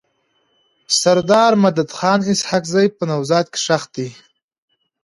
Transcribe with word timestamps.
سردار 0.99 1.53
مددخان 1.63 2.19
اسحق 2.31 2.63
زی 2.73 2.87
په 2.95 3.03
نوزاد 3.09 3.45
کي 3.53 3.59
ښخ 3.65 3.83
دی. 3.95 4.09